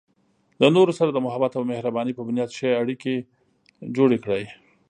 [0.59, 3.15] د نورو سره د محبت او مهربانۍ په بنیاد ښه اړیکې
[3.95, 4.43] جوړې کړئ.